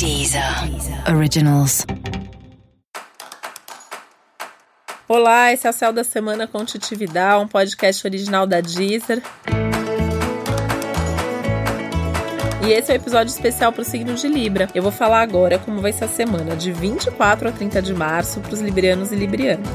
Deezer 0.00 0.42
Originals. 1.14 1.84
Olá, 5.06 5.52
esse 5.52 5.66
é 5.66 5.70
o 5.70 5.72
Céu 5.74 5.92
da 5.92 6.02
Semana 6.02 6.46
com 6.46 6.64
Titividade, 6.64 7.44
um 7.44 7.46
podcast 7.46 8.06
original 8.06 8.46
da 8.46 8.62
Deezer. 8.62 9.22
E 12.66 12.72
esse 12.72 12.90
é 12.90 12.94
o 12.94 12.98
um 12.98 13.00
episódio 13.02 13.30
especial 13.30 13.74
para 13.74 13.82
o 13.82 13.84
signo 13.84 14.14
de 14.14 14.26
Libra. 14.26 14.70
Eu 14.74 14.82
vou 14.82 14.90
falar 14.90 15.20
agora 15.20 15.58
como 15.58 15.82
vai 15.82 15.92
ser 15.92 16.04
a 16.04 16.08
semana 16.08 16.56
de 16.56 16.72
24 16.72 17.50
a 17.50 17.52
30 17.52 17.82
de 17.82 17.92
março 17.92 18.40
para 18.40 18.54
os 18.54 18.60
librianos 18.60 19.12
e 19.12 19.16
librianas. 19.16 19.68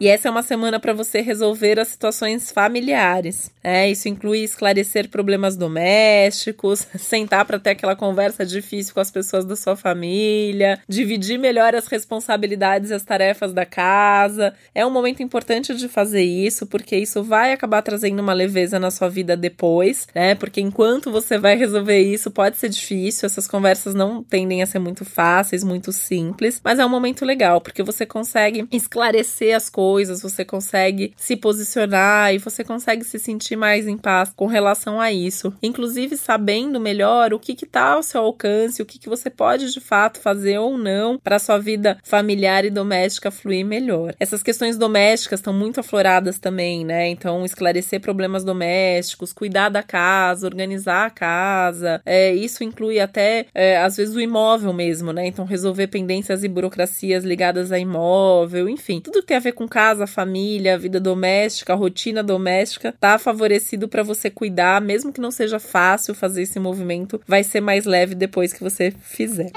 E 0.00 0.06
essa 0.06 0.28
é 0.28 0.30
uma 0.30 0.44
semana 0.44 0.78
para 0.78 0.92
você 0.92 1.20
resolver 1.20 1.80
as 1.80 1.88
situações 1.88 2.52
familiares. 2.52 3.50
É, 3.64 3.90
isso 3.90 4.08
inclui 4.08 4.44
esclarecer 4.44 5.08
problemas 5.08 5.56
domésticos, 5.56 6.86
sentar 6.96 7.44
para 7.44 7.58
ter 7.58 7.70
aquela 7.70 7.96
conversa 7.96 8.46
difícil 8.46 8.94
com 8.94 9.00
as 9.00 9.10
pessoas 9.10 9.44
da 9.44 9.56
sua 9.56 9.74
família, 9.74 10.78
dividir 10.88 11.36
melhor 11.36 11.74
as 11.74 11.88
responsabilidades 11.88 12.90
e 12.90 12.94
as 12.94 13.02
tarefas 13.02 13.52
da 13.52 13.66
casa. 13.66 14.54
É 14.72 14.86
um 14.86 14.90
momento 14.90 15.20
importante 15.20 15.74
de 15.74 15.88
fazer 15.88 16.22
isso, 16.22 16.64
porque 16.64 16.96
isso 16.96 17.24
vai 17.24 17.52
acabar 17.52 17.82
trazendo 17.82 18.20
uma 18.20 18.32
leveza 18.32 18.78
na 18.78 18.92
sua 18.92 19.08
vida 19.08 19.36
depois, 19.36 20.06
né? 20.14 20.36
Porque 20.36 20.60
enquanto 20.60 21.10
você 21.10 21.38
vai 21.38 21.56
resolver 21.56 21.98
isso, 21.98 22.30
pode 22.30 22.56
ser 22.56 22.68
difícil, 22.68 23.26
essas 23.26 23.48
conversas 23.48 23.96
não 23.96 24.22
tendem 24.22 24.62
a 24.62 24.66
ser 24.66 24.78
muito 24.78 25.04
fáceis, 25.04 25.64
muito 25.64 25.90
simples, 25.90 26.60
mas 26.62 26.78
é 26.78 26.86
um 26.86 26.88
momento 26.88 27.24
legal, 27.24 27.60
porque 27.60 27.82
você 27.82 28.06
consegue 28.06 28.64
esclarecer 28.70 29.56
as 29.56 29.68
coisas 29.68 29.87
coisas, 29.88 30.20
você 30.20 30.44
consegue 30.44 31.14
se 31.16 31.34
posicionar 31.34 32.34
e 32.34 32.38
você 32.38 32.62
consegue 32.62 33.04
se 33.04 33.18
sentir 33.18 33.56
mais 33.56 33.88
em 33.88 33.96
paz 33.96 34.30
com 34.36 34.46
relação 34.46 35.00
a 35.00 35.10
isso. 35.10 35.50
Inclusive 35.62 36.14
sabendo 36.14 36.78
melhor 36.78 37.32
o 37.32 37.38
que 37.38 37.52
está 37.52 37.92
ao 37.92 38.02
seu 38.02 38.20
alcance, 38.20 38.82
o 38.82 38.86
que, 38.86 38.98
que 38.98 39.08
você 39.08 39.30
pode 39.30 39.72
de 39.72 39.80
fato 39.80 40.20
fazer 40.20 40.58
ou 40.58 40.76
não 40.76 41.18
para 41.18 41.38
sua 41.38 41.56
vida 41.58 41.96
familiar 42.04 42.66
e 42.66 42.70
doméstica 42.70 43.30
fluir 43.30 43.64
melhor. 43.64 44.14
Essas 44.20 44.42
questões 44.42 44.76
domésticas 44.76 45.40
estão 45.40 45.54
muito 45.54 45.80
afloradas 45.80 46.38
também, 46.38 46.84
né? 46.84 47.08
Então, 47.08 47.42
esclarecer 47.46 47.98
problemas 47.98 48.44
domésticos, 48.44 49.32
cuidar 49.32 49.70
da 49.70 49.82
casa, 49.82 50.46
organizar 50.46 51.06
a 51.06 51.10
casa, 51.10 52.02
é, 52.04 52.34
isso 52.34 52.62
inclui 52.62 53.00
até, 53.00 53.46
é, 53.54 53.78
às 53.78 53.96
vezes, 53.96 54.14
o 54.14 54.20
imóvel 54.20 54.74
mesmo, 54.74 55.14
né? 55.14 55.26
Então, 55.26 55.46
resolver 55.46 55.86
pendências 55.86 56.44
e 56.44 56.48
burocracias 56.48 57.24
ligadas 57.24 57.72
a 57.72 57.78
imóvel, 57.78 58.68
enfim, 58.68 59.00
tudo 59.00 59.20
que 59.20 59.28
tem 59.28 59.36
a 59.36 59.40
ver 59.40 59.52
com 59.52 59.66
casa, 59.78 60.08
família, 60.08 60.76
vida 60.76 60.98
doméstica, 60.98 61.72
rotina 61.72 62.20
doméstica, 62.20 62.92
tá 62.98 63.16
favorecido 63.16 63.86
para 63.86 64.02
você 64.02 64.28
cuidar, 64.28 64.80
mesmo 64.80 65.12
que 65.12 65.20
não 65.20 65.30
seja 65.30 65.60
fácil 65.60 66.16
fazer 66.16 66.42
esse 66.42 66.58
movimento, 66.58 67.20
vai 67.24 67.44
ser 67.44 67.60
mais 67.60 67.84
leve 67.84 68.16
depois 68.16 68.52
que 68.52 68.60
você 68.60 68.90
fizer. 68.90 69.52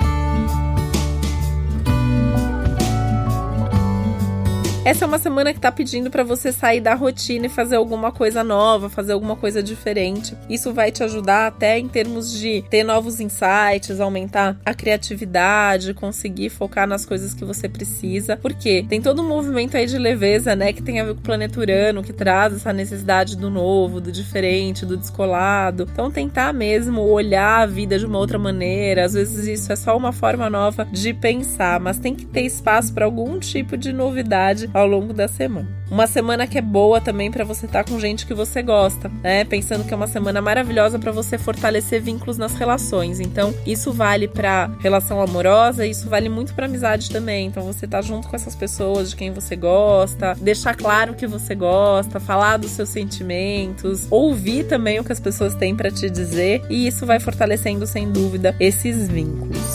Essa 4.83 5.05
é 5.05 5.07
uma 5.07 5.19
semana 5.19 5.53
que 5.53 5.59
tá 5.59 5.71
pedindo 5.71 6.09
para 6.09 6.23
você 6.23 6.51
sair 6.51 6.81
da 6.81 6.95
rotina 6.95 7.45
e 7.45 7.49
fazer 7.49 7.75
alguma 7.75 8.11
coisa 8.11 8.43
nova, 8.43 8.89
fazer 8.89 9.13
alguma 9.13 9.35
coisa 9.35 9.61
diferente. 9.61 10.35
Isso 10.49 10.73
vai 10.73 10.91
te 10.91 11.03
ajudar 11.03 11.45
até 11.45 11.77
em 11.77 11.87
termos 11.87 12.33
de 12.33 12.63
ter 12.67 12.83
novos 12.83 13.19
insights, 13.19 13.99
aumentar 13.99 14.57
a 14.65 14.73
criatividade, 14.73 15.93
conseguir 15.93 16.49
focar 16.49 16.87
nas 16.87 17.05
coisas 17.05 17.31
que 17.35 17.45
você 17.45 17.69
precisa. 17.69 18.35
Porque 18.37 18.83
tem 18.89 18.99
todo 18.99 19.21
um 19.21 19.27
movimento 19.27 19.77
aí 19.77 19.85
de 19.85 19.99
leveza, 19.99 20.55
né, 20.55 20.73
que 20.73 20.81
tem 20.81 20.99
a 20.99 21.05
ver 21.05 21.13
com 21.13 21.19
o 21.19 21.23
planeta 21.23 21.59
Urano, 21.59 22.01
que 22.01 22.11
traz 22.11 22.55
essa 22.55 22.73
necessidade 22.73 23.37
do 23.37 23.51
novo, 23.51 24.01
do 24.01 24.11
diferente, 24.11 24.83
do 24.83 24.97
descolado. 24.97 25.87
Então 25.93 26.09
tentar 26.09 26.51
mesmo 26.53 27.01
olhar 27.03 27.61
a 27.61 27.65
vida 27.67 27.99
de 27.99 28.05
uma 28.07 28.17
outra 28.17 28.39
maneira. 28.39 29.05
Às 29.05 29.13
vezes 29.13 29.45
isso 29.45 29.71
é 29.71 29.75
só 29.75 29.95
uma 29.95 30.11
forma 30.11 30.49
nova 30.49 30.85
de 30.91 31.13
pensar, 31.13 31.79
mas 31.79 31.99
tem 31.99 32.15
que 32.15 32.25
ter 32.25 32.41
espaço 32.41 32.91
para 32.91 33.05
algum 33.05 33.37
tipo 33.37 33.77
de 33.77 33.93
novidade 33.93 34.70
ao 34.73 34.87
longo 34.87 35.13
da 35.13 35.27
semana. 35.27 35.67
Uma 35.89 36.07
semana 36.07 36.47
que 36.47 36.57
é 36.57 36.61
boa 36.61 37.01
também 37.01 37.29
para 37.29 37.43
você 37.43 37.65
estar 37.65 37.83
tá 37.83 37.91
com 37.91 37.99
gente 37.99 38.25
que 38.25 38.33
você 38.33 38.61
gosta, 38.61 39.11
né? 39.21 39.43
Pensando 39.43 39.83
que 39.83 39.93
é 39.93 39.97
uma 39.97 40.07
semana 40.07 40.41
maravilhosa 40.41 40.97
para 40.97 41.11
você 41.11 41.37
fortalecer 41.37 42.01
vínculos 42.01 42.37
nas 42.37 42.53
relações. 42.53 43.19
Então, 43.19 43.53
isso 43.65 43.91
vale 43.91 44.27
para 44.27 44.71
relação 44.79 45.21
amorosa, 45.21 45.85
isso 45.85 46.07
vale 46.07 46.29
muito 46.29 46.53
para 46.53 46.65
amizade 46.65 47.09
também. 47.09 47.47
Então, 47.47 47.63
você 47.63 47.85
tá 47.85 48.01
junto 48.01 48.29
com 48.29 48.35
essas 48.35 48.55
pessoas 48.55 49.09
de 49.09 49.17
quem 49.17 49.31
você 49.31 49.55
gosta, 49.55 50.33
deixar 50.39 50.75
claro 50.75 51.13
que 51.13 51.27
você 51.27 51.53
gosta, 51.53 52.19
falar 52.19 52.55
dos 52.55 52.71
seus 52.71 52.87
sentimentos, 52.89 54.07
ouvir 54.09 54.63
também 54.65 54.99
o 54.99 55.03
que 55.03 55.11
as 55.11 55.19
pessoas 55.19 55.55
têm 55.55 55.75
para 55.75 55.91
te 55.91 56.09
dizer, 56.09 56.61
e 56.69 56.87
isso 56.87 57.05
vai 57.05 57.19
fortalecendo 57.19 57.85
sem 57.85 58.09
dúvida 58.09 58.55
esses 58.59 59.09
vínculos. 59.09 59.70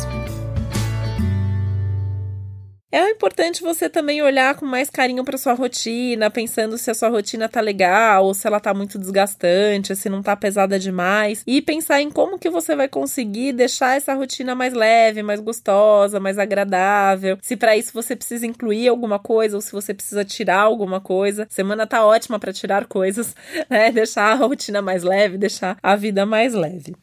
Importante 3.27 3.61
você 3.61 3.89
também 3.89 4.23
olhar 4.23 4.55
com 4.55 4.65
mais 4.65 4.89
carinho 4.89 5.25
para 5.25 5.37
sua 5.37 5.53
rotina, 5.53 6.31
pensando 6.31 6.79
se 6.79 6.93
a 6.93 6.95
sua 6.95 7.09
rotina 7.09 7.49
tá 7.49 7.61
legal 7.61 8.25
ou 8.25 8.33
se 8.33 8.47
ela 8.47 8.61
tá 8.61 8.73
muito 8.73 9.01
desgastante, 9.01 9.97
se 9.97 10.09
não 10.09 10.23
tá 10.23 10.37
pesada 10.37 10.79
demais, 10.79 11.43
e 11.45 11.61
pensar 11.61 12.01
em 12.01 12.09
como 12.09 12.39
que 12.39 12.49
você 12.49 12.77
vai 12.77 12.87
conseguir 12.87 13.53
deixar 13.53 13.97
essa 13.97 14.15
rotina 14.15 14.55
mais 14.55 14.73
leve, 14.73 15.25
mais 15.25 15.41
gostosa, 15.41 16.21
mais 16.21 16.39
agradável. 16.39 17.37
Se 17.43 17.57
para 17.57 17.77
isso 17.77 17.93
você 17.93 18.15
precisa 18.15 18.47
incluir 18.47 18.87
alguma 18.87 19.19
coisa 19.19 19.57
ou 19.57 19.61
se 19.61 19.73
você 19.73 19.93
precisa 19.93 20.25
tirar 20.25 20.61
alguma 20.61 21.01
coisa. 21.01 21.49
Semana 21.51 21.85
tá 21.85 22.07
ótima 22.07 22.39
para 22.39 22.53
tirar 22.53 22.87
coisas, 22.87 23.35
né? 23.69 23.91
Deixar 23.91 24.31
a 24.31 24.35
rotina 24.37 24.81
mais 24.81 25.03
leve, 25.03 25.37
deixar 25.37 25.77
a 25.83 25.97
vida 25.97 26.25
mais 26.25 26.55
leve. 26.55 26.95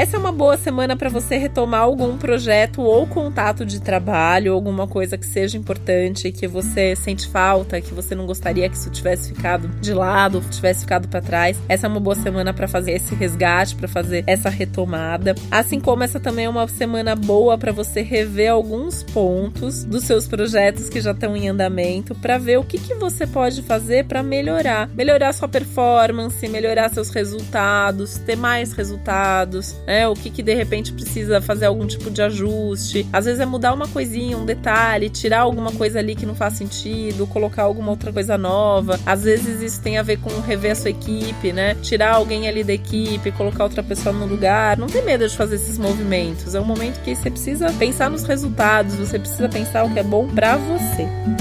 Essa 0.00 0.16
é 0.16 0.18
uma 0.18 0.32
boa 0.32 0.56
semana 0.56 0.96
para 0.96 1.10
você 1.10 1.36
retomar 1.36 1.82
algum 1.82 2.16
projeto 2.16 2.80
ou 2.80 3.06
contato 3.06 3.66
de 3.66 3.82
trabalho, 3.82 4.54
alguma 4.54 4.88
coisa 4.88 5.18
que 5.18 5.26
seja 5.26 5.58
importante, 5.58 6.32
que 6.32 6.48
você 6.48 6.96
sente 6.96 7.28
falta, 7.28 7.82
que 7.82 7.92
você 7.92 8.14
não 8.14 8.24
gostaria 8.24 8.66
que 8.70 8.76
isso 8.76 8.88
tivesse 8.88 9.34
ficado 9.34 9.68
de 9.78 9.92
lado, 9.92 10.42
tivesse 10.50 10.80
ficado 10.80 11.06
para 11.06 11.20
trás. 11.20 11.60
Essa 11.68 11.86
é 11.86 11.90
uma 11.90 12.00
boa 12.00 12.14
semana 12.14 12.54
para 12.54 12.66
fazer 12.66 12.92
esse 12.92 13.14
resgate, 13.14 13.76
para 13.76 13.86
fazer 13.86 14.24
essa 14.26 14.48
retomada. 14.48 15.34
Assim 15.50 15.78
como 15.78 16.02
essa 16.02 16.18
também 16.18 16.46
é 16.46 16.48
uma 16.48 16.66
semana 16.66 17.14
boa 17.14 17.58
para 17.58 17.70
você 17.70 18.00
rever 18.00 18.52
alguns 18.52 19.02
pontos 19.02 19.84
dos 19.84 20.04
seus 20.04 20.26
projetos 20.26 20.88
que 20.88 21.02
já 21.02 21.10
estão 21.10 21.36
em 21.36 21.50
andamento, 21.50 22.14
para 22.14 22.38
ver 22.38 22.58
o 22.58 22.64
que, 22.64 22.78
que 22.78 22.94
você 22.94 23.26
pode 23.26 23.60
fazer 23.64 24.06
para 24.06 24.22
melhorar, 24.22 24.88
melhorar 24.94 25.34
sua 25.34 25.46
performance, 25.46 26.48
melhorar 26.48 26.88
seus 26.88 27.10
resultados, 27.10 28.16
ter 28.16 28.34
mais 28.34 28.72
resultados 28.72 29.76
né? 29.90 30.06
O 30.06 30.14
que, 30.14 30.30
que 30.30 30.40
de 30.40 30.54
repente 30.54 30.92
precisa 30.92 31.40
fazer 31.40 31.66
algum 31.66 31.84
tipo 31.84 32.12
de 32.12 32.22
ajuste. 32.22 33.04
Às 33.12 33.24
vezes 33.24 33.40
é 33.40 33.44
mudar 33.44 33.74
uma 33.74 33.88
coisinha, 33.88 34.38
um 34.38 34.44
detalhe, 34.44 35.10
tirar 35.10 35.40
alguma 35.40 35.72
coisa 35.72 35.98
ali 35.98 36.14
que 36.14 36.24
não 36.24 36.36
faz 36.36 36.54
sentido, 36.54 37.26
colocar 37.26 37.64
alguma 37.64 37.90
outra 37.90 38.12
coisa 38.12 38.38
nova. 38.38 39.00
Às 39.04 39.24
vezes 39.24 39.60
isso 39.60 39.82
tem 39.82 39.98
a 39.98 40.02
ver 40.02 40.18
com 40.18 40.30
rever 40.42 40.70
a 40.70 40.74
sua 40.76 40.90
equipe, 40.90 41.52
né? 41.52 41.74
Tirar 41.82 42.14
alguém 42.14 42.48
ali 42.48 42.62
da 42.62 42.72
equipe, 42.72 43.32
colocar 43.32 43.64
outra 43.64 43.82
pessoa 43.82 44.14
no 44.14 44.26
lugar. 44.26 44.78
Não 44.78 44.86
tem 44.86 45.02
medo 45.02 45.26
de 45.26 45.36
fazer 45.36 45.56
esses 45.56 45.76
movimentos. 45.76 46.54
É 46.54 46.60
um 46.60 46.64
momento 46.64 47.02
que 47.02 47.12
você 47.12 47.28
precisa 47.28 47.72
pensar 47.72 48.08
nos 48.08 48.22
resultados, 48.22 48.94
você 48.94 49.18
precisa 49.18 49.48
pensar 49.48 49.84
o 49.84 49.92
que 49.92 49.98
é 49.98 50.04
bom 50.04 50.28
para 50.28 50.56
você. 50.56 51.39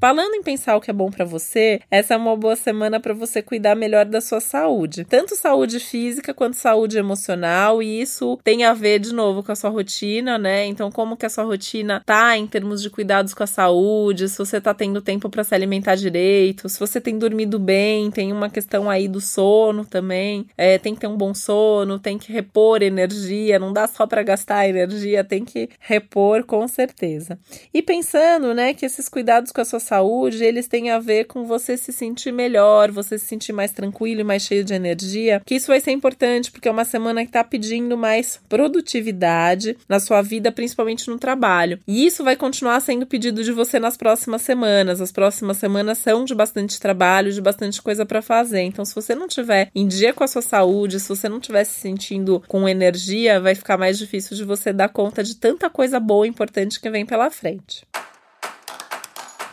Falando 0.00 0.34
em 0.34 0.42
pensar 0.42 0.76
o 0.76 0.80
que 0.80 0.90
é 0.90 0.94
bom 0.94 1.10
para 1.10 1.26
você, 1.26 1.78
essa 1.90 2.14
é 2.14 2.16
uma 2.16 2.34
boa 2.34 2.56
semana 2.56 2.98
para 2.98 3.12
você 3.12 3.42
cuidar 3.42 3.74
melhor 3.74 4.06
da 4.06 4.22
sua 4.22 4.40
saúde, 4.40 5.04
tanto 5.04 5.36
saúde 5.36 5.78
física 5.78 6.32
quanto 6.32 6.56
saúde 6.56 6.96
emocional, 6.96 7.82
e 7.82 8.00
isso 8.00 8.38
tem 8.42 8.64
a 8.64 8.72
ver 8.72 8.98
de 8.98 9.12
novo 9.12 9.42
com 9.42 9.52
a 9.52 9.54
sua 9.54 9.68
rotina, 9.68 10.38
né? 10.38 10.64
Então, 10.64 10.90
como 10.90 11.18
que 11.18 11.26
a 11.26 11.28
sua 11.28 11.44
rotina 11.44 12.02
tá 12.06 12.34
em 12.34 12.46
termos 12.46 12.80
de 12.80 12.88
cuidados 12.88 13.34
com 13.34 13.42
a 13.42 13.46
saúde, 13.46 14.30
se 14.30 14.38
você 14.38 14.58
tá 14.58 14.72
tendo 14.72 15.02
tempo 15.02 15.28
para 15.28 15.44
se 15.44 15.54
alimentar 15.54 15.96
direito, 15.96 16.66
se 16.70 16.80
você 16.80 16.98
tem 16.98 17.18
dormido 17.18 17.58
bem, 17.58 18.10
tem 18.10 18.32
uma 18.32 18.48
questão 18.48 18.88
aí 18.88 19.06
do 19.06 19.20
sono 19.20 19.84
também, 19.84 20.46
é, 20.56 20.78
tem 20.78 20.94
que 20.94 21.00
ter 21.02 21.08
um 21.08 21.16
bom 21.16 21.34
sono, 21.34 21.98
tem 21.98 22.16
que 22.16 22.32
repor 22.32 22.82
energia, 22.82 23.58
não 23.58 23.70
dá 23.70 23.86
só 23.86 24.06
para 24.06 24.22
gastar 24.22 24.66
energia, 24.66 25.22
tem 25.22 25.44
que 25.44 25.68
repor 25.78 26.42
com 26.44 26.66
certeza. 26.66 27.38
E 27.74 27.82
pensando, 27.82 28.54
né, 28.54 28.72
que 28.72 28.86
esses 28.86 29.06
cuidados 29.06 29.52
com 29.52 29.60
a 29.60 29.64
sua 29.66 29.89
saúde, 29.90 30.44
eles 30.44 30.68
têm 30.68 30.90
a 30.90 31.00
ver 31.00 31.24
com 31.24 31.44
você 31.44 31.76
se 31.76 31.92
sentir 31.92 32.32
melhor, 32.32 32.92
você 32.92 33.18
se 33.18 33.26
sentir 33.26 33.52
mais 33.52 33.72
tranquilo 33.72 34.20
e 34.20 34.24
mais 34.24 34.42
cheio 34.42 34.64
de 34.64 34.72
energia, 34.72 35.42
que 35.44 35.56
isso 35.56 35.66
vai 35.66 35.80
ser 35.80 35.90
importante 35.90 36.50
porque 36.50 36.68
é 36.68 36.70
uma 36.70 36.84
semana 36.84 37.22
que 37.22 37.28
está 37.28 37.42
pedindo 37.42 37.96
mais 37.96 38.40
produtividade 38.48 39.76
na 39.88 39.98
sua 39.98 40.22
vida, 40.22 40.52
principalmente 40.52 41.10
no 41.10 41.18
trabalho. 41.18 41.80
E 41.88 42.06
isso 42.06 42.22
vai 42.22 42.36
continuar 42.36 42.80
sendo 42.80 43.04
pedido 43.04 43.42
de 43.42 43.50
você 43.50 43.80
nas 43.80 43.96
próximas 43.96 44.42
semanas. 44.42 45.00
As 45.00 45.10
próximas 45.10 45.56
semanas 45.56 45.98
são 45.98 46.24
de 46.24 46.34
bastante 46.34 46.78
trabalho, 46.78 47.32
de 47.32 47.40
bastante 47.40 47.82
coisa 47.82 48.06
para 48.06 48.22
fazer. 48.22 48.60
Então, 48.60 48.84
se 48.84 48.94
você 48.94 49.14
não 49.14 49.26
tiver 49.26 49.70
em 49.74 49.88
dia 49.88 50.12
com 50.12 50.22
a 50.22 50.28
sua 50.28 50.42
saúde, 50.42 51.00
se 51.00 51.08
você 51.08 51.28
não 51.28 51.38
estiver 51.38 51.64
se 51.64 51.80
sentindo 51.80 52.42
com 52.46 52.68
energia, 52.68 53.40
vai 53.40 53.56
ficar 53.56 53.76
mais 53.76 53.98
difícil 53.98 54.36
de 54.36 54.44
você 54.44 54.72
dar 54.72 54.88
conta 54.88 55.24
de 55.24 55.34
tanta 55.34 55.68
coisa 55.68 55.98
boa 55.98 56.26
e 56.26 56.30
importante 56.30 56.80
que 56.80 56.90
vem 56.90 57.04
pela 57.04 57.30
frente. 57.30 57.84